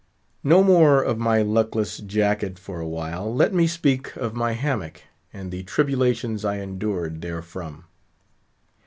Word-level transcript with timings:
No 0.43 0.63
more 0.63 1.03
of 1.03 1.19
my 1.19 1.43
luckless 1.43 1.99
jacket 1.99 2.57
for 2.57 2.79
a 2.79 2.87
while; 2.87 3.31
let 3.31 3.53
me 3.53 3.67
speak 3.67 4.15
of 4.15 4.33
my 4.33 4.53
hammock, 4.53 5.03
and 5.31 5.51
the 5.51 5.61
tribulations 5.61 6.43
I 6.43 6.57
endured 6.57 7.21
therefrom. 7.21 7.83